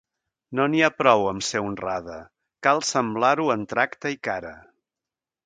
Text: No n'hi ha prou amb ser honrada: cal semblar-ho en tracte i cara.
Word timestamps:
No 0.59 0.63
n'hi 0.73 0.79
ha 0.85 0.87
prou 1.01 1.25
amb 1.31 1.45
ser 1.47 1.61
honrada: 1.65 2.15
cal 2.69 2.83
semblar-ho 2.93 3.47
en 3.59 3.69
tracte 3.75 4.15
i 4.17 4.19
cara. 4.31 4.57